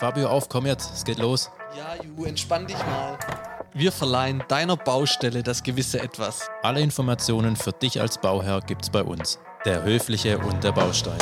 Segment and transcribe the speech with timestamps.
[0.00, 1.50] Fabio, auf, komm jetzt, es geht los.
[1.76, 3.18] Ja, Ju, entspann dich mal.
[3.74, 6.48] Wir verleihen deiner Baustelle das gewisse Etwas.
[6.62, 9.38] Alle Informationen für dich als Bauherr gibt's bei uns.
[9.66, 11.18] Der Höfliche und der Baustein.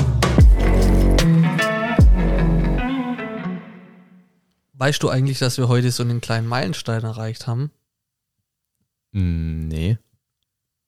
[4.74, 7.72] Weißt du eigentlich, dass wir heute so einen kleinen Meilenstein erreicht haben?
[9.12, 9.98] Hm, nee.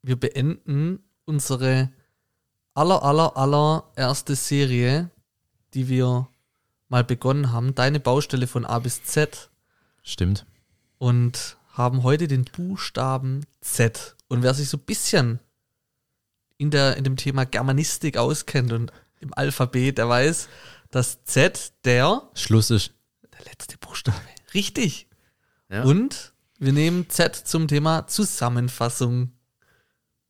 [0.03, 1.91] Wir beenden unsere
[2.73, 5.11] aller, aller, aller erste Serie,
[5.75, 6.29] die wir
[6.91, 9.49] mal begonnen haben, deine Baustelle von A bis Z
[10.03, 10.45] Stimmt.
[10.99, 14.17] und haben heute den Buchstaben Z.
[14.29, 15.39] Und wer sich so ein bisschen
[16.59, 20.49] in, der, in dem Thema Germanistik auskennt und im Alphabet, der weiß,
[20.91, 22.93] dass Z der, Schluss ist.
[23.33, 24.19] der letzte Buchstabe.
[24.53, 25.07] Richtig.
[25.71, 25.85] Ja.
[25.85, 29.33] Und wir nehmen Z zum Thema Zusammenfassung.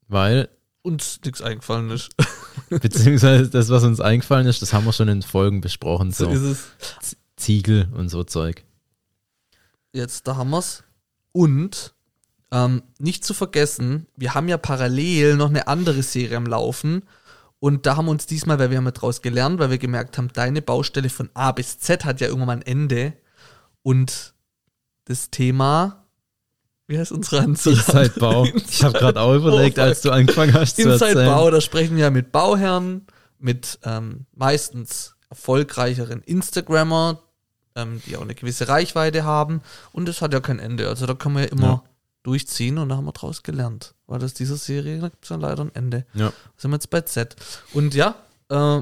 [0.09, 0.49] Weil,
[0.83, 2.11] Uns nichts eingefallen ist.
[2.81, 6.13] beziehungsweise das, was uns eingefallen ist, das haben wir schon in Folgen besprochen.
[6.13, 6.41] So So, ist
[7.01, 7.17] es.
[7.37, 8.65] Ziegel und so Zeug.
[9.93, 10.85] Jetzt, da haben wir's.
[11.33, 11.95] Und
[12.53, 17.03] ähm, nicht zu vergessen, wir haben ja parallel noch eine andere Serie am Laufen.
[17.59, 20.17] Und da haben wir uns diesmal, weil wir haben ja draus gelernt, weil wir gemerkt
[20.17, 23.13] haben, deine Baustelle von A bis Z hat ja irgendwann mal ein Ende.
[23.83, 24.35] Und
[25.05, 26.00] das Thema,
[26.91, 27.73] wie heißt unsere Anzahl?
[27.75, 28.45] Inside-Bau.
[28.69, 31.13] Ich habe gerade auch überlegt, als du angefangen hast zu erzählen.
[31.17, 33.07] Inside-Bau, da sprechen wir ja mit Bauherren,
[33.39, 37.21] mit ähm, meistens erfolgreicheren Instagrammer,
[37.77, 39.63] ähm, die auch eine gewisse Reichweite haben.
[39.93, 40.89] Und es hat ja kein Ende.
[40.89, 41.83] Also da kann man ja immer Ja.
[42.25, 43.95] durchziehen und da haben wir draus gelernt.
[44.07, 46.05] Weil das dieser Serie, gibt es ja leider ein Ende.
[46.15, 46.33] Ja.
[46.57, 47.37] Sind wir jetzt bei Z.
[47.73, 48.17] Und ja,
[48.49, 48.81] äh,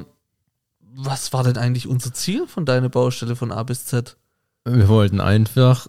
[0.80, 4.16] was war denn eigentlich unser Ziel von deiner Baustelle von A bis Z?
[4.64, 5.86] Wir wollten einfach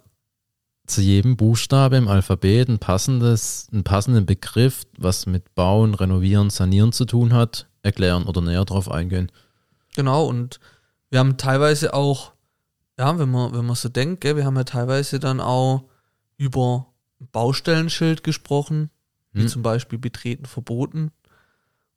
[0.90, 6.92] zu jedem Buchstabe im Alphabet ein passendes, einen passenden Begriff, was mit Bauen, Renovieren, Sanieren
[6.92, 9.30] zu tun hat, erklären oder näher drauf eingehen.
[9.96, 10.60] Genau, und
[11.10, 12.32] wir haben teilweise auch,
[12.98, 15.84] ja, wenn man, wenn man so denkt, gell, wir haben ja teilweise dann auch
[16.36, 16.86] über
[17.32, 18.90] Baustellenschild gesprochen,
[19.32, 19.48] wie Hm.
[19.48, 21.10] zum Beispiel betreten verboten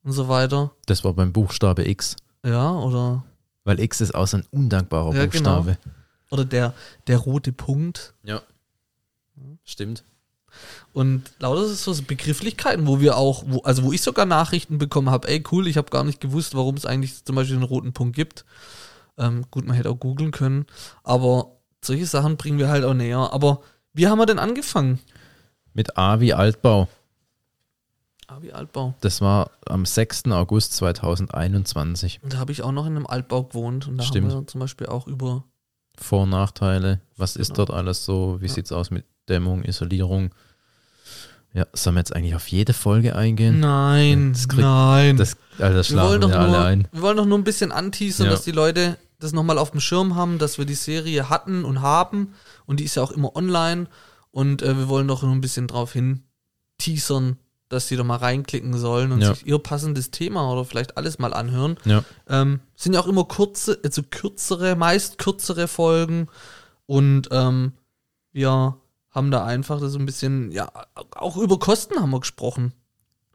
[0.04, 0.72] und so weiter.
[0.86, 2.16] Das war beim Buchstabe X,
[2.46, 3.24] Ja, oder,
[3.64, 5.62] weil X ist auch so ein undankbarer Ja, genau.
[5.64, 5.78] Buchstabe.
[6.32, 6.74] oder der,
[7.08, 8.14] der rote Punkt.
[8.24, 8.42] Ja.
[9.64, 10.04] Stimmt.
[10.94, 15.28] Und lauter so Begrifflichkeiten, wo wir auch, wo, also wo ich sogar Nachrichten bekommen habe,
[15.28, 18.16] ey cool, ich habe gar nicht gewusst, warum es eigentlich zum Beispiel einen roten Punkt
[18.16, 18.46] gibt.
[19.18, 20.66] Ähm, gut, man hätte auch googeln können,
[21.04, 23.34] aber solche Sachen bringen wir halt auch näher.
[23.34, 23.62] Aber
[23.94, 25.00] wie haben wir denn angefangen?
[25.74, 26.88] Mit A wie Altbau.
[28.28, 28.94] Ah, wie Altbau.
[29.02, 30.26] Das war am 6.
[30.32, 32.22] August 2021.
[32.24, 34.32] Und da habe ich auch noch in einem Altbau gewohnt und da Stimmt.
[34.32, 35.44] haben wir zum Beispiel auch über
[36.00, 37.02] Vor- und Nachteile.
[37.18, 37.66] Was ist Genau.
[37.66, 38.38] dort alles so?
[38.40, 38.54] Wie Ja.
[38.54, 40.32] sieht's aus mit Dämmung, Isolierung?
[41.54, 43.60] Ja, sollen wir jetzt eigentlich auf jede Folge eingehen?
[43.60, 45.18] Nein, Das kriegt- nein.
[45.18, 46.88] Das, also das wir, wollen doch wir alle nur, ein.
[46.92, 48.32] wir wollen doch nur ein bisschen anteasern, Ja.
[48.32, 51.82] dass die Leute das nochmal auf dem Schirm haben, dass wir die Serie hatten und
[51.82, 52.34] haben
[52.66, 53.86] und die ist ja auch immer online
[54.32, 56.24] und äh, wir wollen doch nur ein bisschen drauf hin
[56.80, 57.38] teasern,
[57.70, 59.34] dass die doch mal reinklicken sollen und Ja.
[59.36, 61.78] sich ihr passendes Thema oder vielleicht alles mal anhören.
[61.86, 62.04] Ja.
[62.28, 66.28] Ähm, sind ja auch immer kurze, also kürzere, meist kürzere Folgen
[66.88, 67.74] und ähm,
[68.32, 68.76] wir
[69.14, 70.70] haben da einfach so ein bisschen, ja,
[71.16, 72.74] auch über Kosten haben wir gesprochen.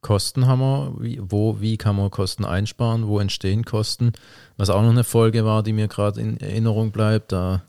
[0.01, 4.13] Kosten haben wir, wie, wo, wie kann man Kosten einsparen, wo entstehen Kosten.
[4.57, 7.63] Was auch noch eine Folge war, die mir gerade in Erinnerung bleibt, da,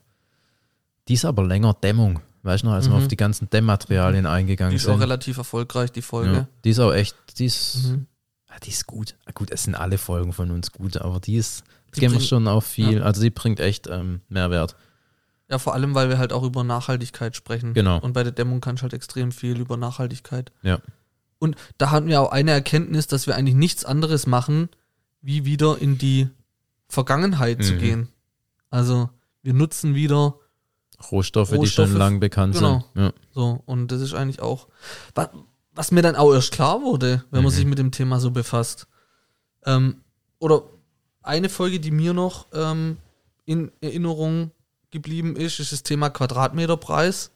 [1.08, 3.02] die ist aber länger Dämmung, weißt du noch, als wir Mhm.
[3.04, 5.02] auf die ganzen Dämmmaterialien Die eingegangen ist auch sind.
[5.02, 6.34] relativ erfolgreich, die Folge.
[6.34, 8.06] Ja, die ist auch echt, die ist, Mhm.
[8.48, 9.16] ja, die ist gut.
[9.26, 11.64] Ah, Gut, es sind alle Folgen von uns gut, aber die ist,
[11.96, 13.04] Die die wir bringt- schon auf viel, Ja.
[13.04, 14.76] also die bringt echt ähm, Mehrwert.
[15.50, 17.74] Ja, vor allem, weil wir halt auch über Nachhaltigkeit sprechen.
[17.74, 18.00] Genau.
[18.00, 20.52] Und bei der Dämmung kannst du halt extrem viel über Nachhaltigkeit.
[20.62, 20.80] Ja.
[21.40, 24.70] Und da hatten wir auch eine Erkenntnis, dass wir eigentlich nichts anderes machen,
[25.22, 26.30] wie wieder in die
[26.88, 27.80] Vergangenheit zu Mhm.
[27.80, 28.08] gehen.
[28.70, 29.10] Also
[29.42, 30.36] wir nutzen wieder
[31.12, 32.84] Rohstoffe, die Rohstoffe, schon lang bekannt genau.
[32.94, 33.04] sind.
[33.06, 33.14] Ja.
[33.34, 33.62] so.
[33.66, 34.68] Und das ist eigentlich auch,
[35.16, 35.30] was,
[35.74, 37.56] was mir dann auch erst klar wurde, wenn man Mhm.
[37.58, 38.88] sich mit dem Thema so befasst.
[39.66, 40.02] Ähm,
[40.40, 40.64] oder
[41.24, 42.98] eine Folge, die mir noch ähm,
[43.46, 44.52] in Erinnerung
[44.92, 47.32] geblieben ist, ist das Thema Quadratmeterpreis.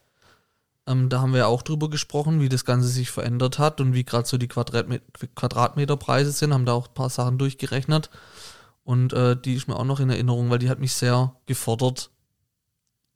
[0.86, 3.94] Ähm, da haben wir ja auch drüber gesprochen, wie das Ganze sich verändert hat und
[3.94, 5.02] wie gerade so die Quadratme
[5.36, 8.10] Quadratmeterpreise sind, haben da auch ein paar Sachen durchgerechnet.
[8.84, 12.10] Und äh, die ist mir auch noch in Erinnerung, weil die hat mich sehr gefordert.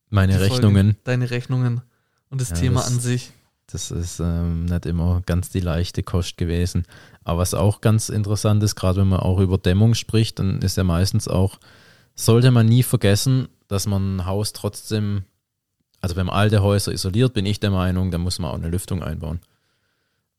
[0.09, 0.53] Meine die Folge.
[0.53, 1.81] Rechnungen, Deine Rechnungen
[2.29, 3.31] und das Ja, Thema das- an sich.
[3.69, 6.85] das ist ähm, nicht immer ganz die leichte Kost gewesen.
[7.25, 10.77] Aber was auch ganz interessant ist, gerade wenn man auch über Dämmung spricht, dann ist
[10.77, 11.59] ja meistens auch,
[12.15, 15.23] sollte man nie vergessen, dass man ein Haus trotzdem,
[16.01, 18.69] also wenn man alte Häuser isoliert, bin ich der Meinung, da muss man auch eine
[18.69, 19.39] Lüftung einbauen.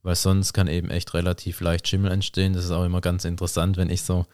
[0.03, 2.53] Weil sonst kann eben echt relativ leicht Schimmel entstehen.
[2.53, 4.27] Das ist auch immer ganz interessant, wenn ich so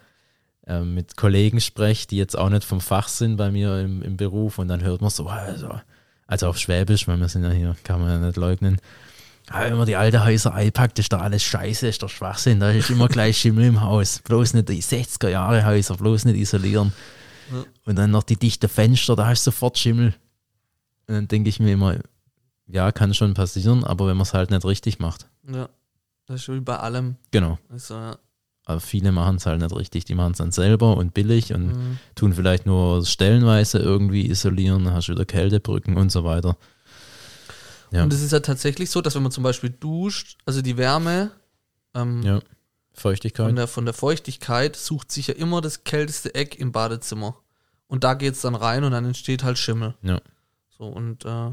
[0.67, 4.17] ähm, mit Kollegen spreche, die jetzt auch nicht vom Fach sind bei mir im, im
[4.17, 5.79] Beruf und dann hört man so, also,
[6.27, 8.79] also auf Schwäbisch, weil wir sind ja hier, kann man ja nicht leugnen.
[9.51, 12.71] Aber wenn man die alte Häuser einpackt, ist da alles scheiße, ist doch Schwachsinn, da
[12.71, 14.21] ist immer gleich Schimmel im Haus.
[14.25, 16.93] Bloß nicht die 60er Jahre Häuser, bloß nicht isolieren.
[17.53, 17.65] Ja.
[17.87, 20.15] Und dann noch die dichten Fenster, da hast du sofort Schimmel.
[21.07, 21.99] Und dann denke ich mir immer,
[22.67, 25.29] ja, kann schon passieren, aber wenn man es halt nicht richtig macht.
[25.51, 25.69] Ja.
[26.27, 27.17] Das ist wie bei allem.
[27.33, 27.59] Genau.
[27.69, 28.17] Also, ja.
[28.65, 30.07] Aber viele machen es halt nicht richtig.
[30.07, 31.99] Die machen es dann selber und billig und Mhm.
[32.15, 36.57] tun vielleicht nur stellenweise irgendwie isolieren, dann hast du wieder Kältebrücken und so weiter.
[37.91, 38.03] Ja.
[38.05, 41.31] Und es ist ja tatsächlich so, dass wenn man zum Beispiel duscht, also die Wärme
[41.95, 42.41] ähm, Ja.
[42.95, 43.57] Von, Feuchtigkeit.
[43.59, 47.37] der, von der Feuchtigkeit sucht sich ja immer das kälteste Eck im Badezimmer.
[47.87, 49.95] Und da geht es dann rein und dann entsteht halt Schimmel.
[50.03, 50.21] Ja.
[50.79, 51.53] So, und äh,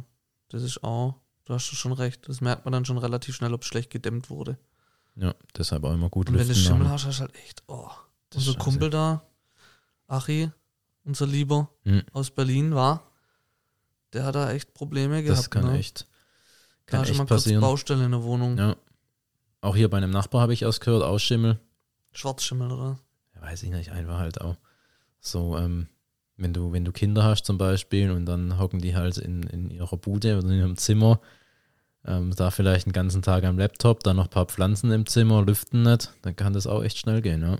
[0.49, 1.15] das ist auch,
[1.45, 4.29] du hast schon recht, das merkt man dann schon relativ schnell, ob es schlecht gedämmt
[4.29, 4.57] wurde.
[5.15, 6.55] Ja, deshalb auch immer gut Und wenn du.
[6.55, 7.89] Schimmel hast, hast du halt echt, oh.
[8.29, 8.59] Das Unser.
[8.59, 9.23] Kumpel da,
[10.07, 10.49] Achi,
[11.03, 12.03] unser Lieber Mhm.
[12.13, 13.11] aus Berlin war,
[14.13, 15.39] der hat da echt Probleme gehabt.
[15.39, 15.77] Das kann ne?
[15.77, 16.07] echt,
[16.85, 17.61] da kann hast du mal echt kurz passieren.
[17.61, 18.57] Baustelle in der Wohnung.
[18.57, 18.75] Ja.
[19.61, 21.59] Auch hier bei einem Nachbar habe ich erst gehört, Ausschimmel.
[22.11, 22.99] Schwarzschimmel, oder?
[23.35, 24.57] Ja, weiß ich nicht, einfach halt auch
[25.19, 25.87] so, ähm,
[26.35, 29.69] wenn du, wenn du Kinder hast zum Beispiel und dann hocken die halt in, in
[29.69, 31.21] ihrer Bude oder in ihrem Zimmer,
[32.05, 35.43] ähm, da vielleicht den ganzen Tag am Laptop, dann noch ein paar Pflanzen im Zimmer,
[35.45, 37.57] lüften nicht, dann kann das auch echt schnell gehen, ja.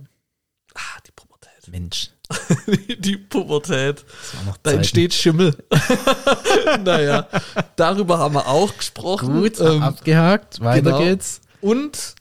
[0.74, 1.68] Ah, die Pubertät.
[1.70, 2.10] Mensch,
[2.98, 4.04] die Pubertät.
[4.34, 5.56] war noch Da entsteht Schimmel.
[6.84, 7.28] naja,
[7.76, 9.40] darüber haben wir auch gesprochen.
[9.40, 11.00] Gut, Ähm, abgehakt, weiter genau.
[11.00, 11.42] geht's.
[11.62, 12.16] Und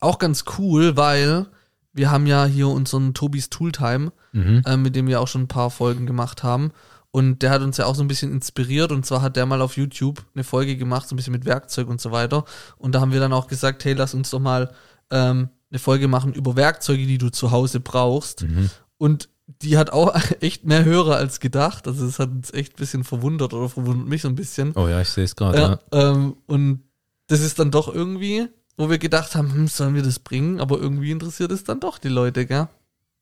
[0.00, 1.46] auch ganz cool, weil
[1.92, 4.62] wir haben ja hier unseren Tobis Tooltime, Mhm.
[4.66, 6.72] äh, mit dem wir auch schon ein paar Folgen gemacht haben.
[7.10, 8.92] Und der hat uns ja auch so ein bisschen inspiriert.
[8.92, 11.88] Und zwar hat der mal auf YouTube eine Folge gemacht, so ein bisschen mit Werkzeug
[11.88, 12.44] und so weiter.
[12.76, 14.72] Und da haben wir dann auch gesagt, hey, lass uns doch mal
[15.10, 18.42] ähm, eine Folge machen über Werkzeuge, die du zu Hause brauchst.
[18.42, 18.70] Mhm.
[18.98, 19.30] Und
[19.62, 21.88] die hat auch echt mehr Hörer als gedacht.
[21.88, 24.72] Also es hat uns echt ein bisschen verwundert oder verwundert mich so ein bisschen.
[24.76, 26.10] Oh ja, ich sehe es gerade, Ja, ja.
[26.12, 26.82] ähm, und
[27.28, 30.60] das ist dann doch irgendwie, wo wir gedacht haben, hm, sollen wir das bringen?
[30.60, 32.68] Aber irgendwie interessiert es dann doch die Leute, gell?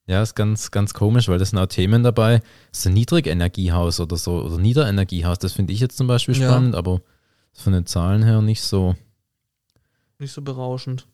[0.09, 2.41] Ja, ist ganz, ganz komisch, weil das sind auch Themen dabei.
[2.73, 6.49] So Niedrigenergiehaus oder so, oder Niederenergiehaus, das finde ich jetzt zum Beispiel Ja.
[6.49, 7.01] spannend, aber
[7.53, 8.95] von den Zahlen her nicht so.
[10.19, 11.07] Nicht so berauschend.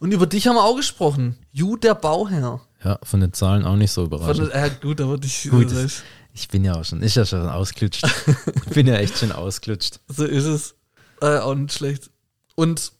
[0.00, 1.38] Und über dich haben wir auch gesprochen.
[1.52, 2.60] Ju, der Bauherr.
[2.82, 4.50] Ja, von den Zahlen auch nicht so Von, überraschend.
[4.52, 6.02] äh, gut, aber dich, Gut, so, das-
[6.34, 8.04] Ich bin ja auch schon, ist ja schon ausgelutscht.
[8.66, 10.00] ich bin ja echt schon ausgelutscht.
[10.08, 10.74] so ist es.
[11.22, 12.10] Äh, auch nicht schlecht.
[12.56, 12.92] Und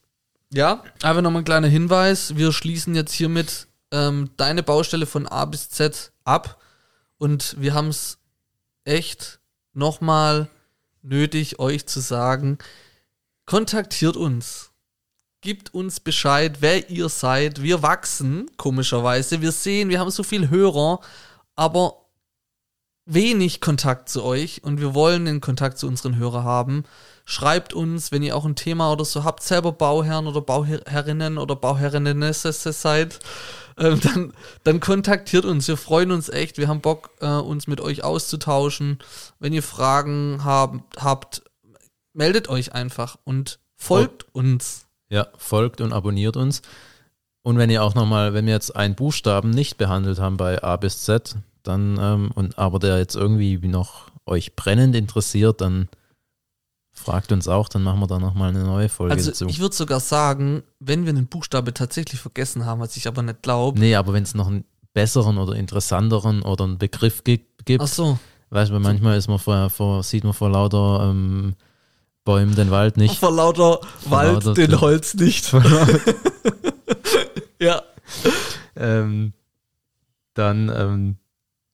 [0.53, 2.37] ja, einfach nochmal ein kleiner Hinweis.
[2.37, 6.61] Wir schließen jetzt hiermit ähm, deine Baustelle von A bis Z ab.
[7.19, 8.19] Und wir haben es
[8.85, 9.41] echt
[9.73, 10.49] nochmal
[11.03, 12.59] nötig, euch zu sagen,
[13.45, 14.71] kontaktiert uns.
[15.41, 17.61] Gibt uns Bescheid, wer ihr seid.
[17.63, 19.41] Wir wachsen, komischerweise.
[19.41, 21.01] Wir sehen, wir haben so viel Hörer,
[21.57, 22.02] aber
[23.05, 26.85] wenig Kontakt zu euch und wir wollen den Kontakt zu unseren Hörern haben.
[27.25, 31.57] Schreibt uns, wenn ihr auch ein Thema oder so habt, selber Bauherren oder Bauherrinnen oder
[31.57, 33.21] Bauherrinnen seid,
[33.79, 34.33] ähm, dann,
[34.65, 35.69] dann kontaktiert uns.
[35.69, 36.59] Wir freuen uns echt.
[36.59, 38.99] Wir haben Bock, äh, uns mit euch auszutauschen.
[39.39, 41.43] Wenn ihr Fragen habt, habt
[42.13, 44.87] meldet euch einfach und folgt uns.
[45.09, 46.63] Ja, folgt und abonniert uns.
[47.43, 50.77] Und wenn ihr auch nochmal, wenn wir jetzt einen Buchstaben nicht behandelt haben bei A
[50.77, 55.89] bis Z, dann, ähm, und aber der jetzt irgendwie noch euch brennend interessiert, dann
[56.95, 59.47] fragt uns auch, dann machen wir da nochmal eine neue Folge Also dazu.
[59.47, 63.43] ich würde sogar sagen, wenn wir einen Buchstabe tatsächlich vergessen haben, was ich aber nicht
[63.43, 63.79] glaube.
[63.81, 67.49] Nee, aber wenn es noch einen besseren oder interessanteren oder einen Begriff gibt,
[67.81, 68.19] Ach so.
[68.51, 71.55] weißt du, manchmal ist man vor, vor, sieht man vor lauter ähm,
[72.25, 73.19] Bäumen den Wald nicht.
[73.19, 75.51] Vor lauter Wald lauter- den Holz nicht.
[77.59, 77.83] ja,
[78.77, 79.33] ähm,
[80.35, 81.17] dann, ähm,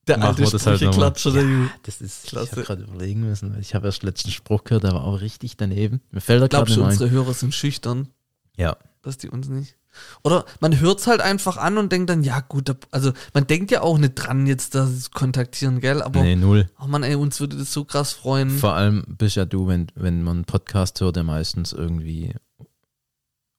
[0.08, 0.80] der alte das halt.
[0.80, 1.66] Sprücheklatscher, der Ju.
[1.84, 2.50] das ist, ich Klasse.
[2.52, 5.56] habe gerade überlegen müssen, weil ich habe erst letzten Spruch gehört, der war auch richtig
[5.56, 6.00] daneben.
[6.10, 8.08] Mir fällt er gerade Glaubst du, unsere Hörer sind schüchtern,
[8.56, 9.76] Ja, dass die uns nicht.
[10.22, 13.70] Oder man hört es halt einfach an und denkt dann, ja gut, also man denkt
[13.70, 16.02] ja auch nicht dran, jetzt das kontaktieren, gell?
[16.02, 16.68] Aber, nee, null.
[16.80, 18.50] oh Mann, ey, uns würde das so krass freuen.
[18.50, 22.32] Vor allem bist ja du, wenn, wenn man einen Podcast hört, der meistens irgendwie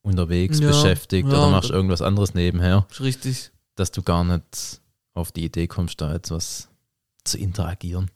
[0.01, 3.51] unterwegs Ja, beschäftigt ja, oder machst irgendwas anderes nebenher, Richtig.
[3.75, 4.81] dass du gar nicht
[5.19, 6.69] auf die Idee kommst, da etwas
[7.23, 8.09] zu interagieren.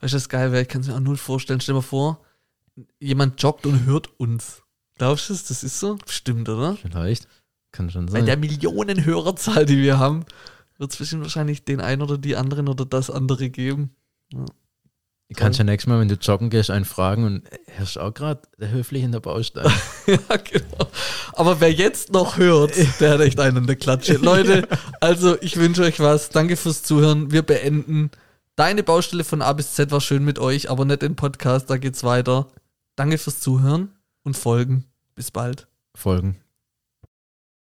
[0.00, 0.62] Weißt du, das ist geil wäre?
[0.62, 1.60] Ich kann es mir auch null vorstellen.
[1.60, 2.20] Stell dir mal vor,
[3.00, 4.62] jemand joggt und hört uns.
[4.96, 5.98] Glaubst du, das ist so?
[6.06, 6.76] Stimmt, oder?
[6.76, 7.28] Vielleicht.
[7.72, 8.26] Kann schon Bei sein.
[8.26, 10.24] der Millionen Hörerzahl, die wir haben,
[10.78, 13.94] wird es bestimmt wahrscheinlich den einen oder die anderen oder das andere geben.
[14.32, 14.44] Ja.
[15.32, 18.42] Du kannst ja nächstes Mal, wenn du joggen gehst, einen fragen und herrscht auch gerade
[18.58, 19.72] der Höflich in der Baustelle.
[20.06, 20.90] ja, genau.
[21.32, 24.14] Aber wer jetzt noch hört, der hat echt einen in der Klatsche.
[24.22, 24.68] Leute,
[25.00, 26.28] also ich wünsche euch was.
[26.28, 27.32] Danke fürs Zuhören.
[27.32, 28.10] Wir beenden.
[28.56, 31.70] Deine Baustelle von A bis Z war schön mit euch, aber nicht im Podcast.
[31.70, 32.48] Da geht's weiter.
[32.96, 33.88] Danke fürs Zuhören
[34.24, 34.84] und Folgen.
[35.14, 35.66] Bis bald.
[35.94, 36.41] Folgen.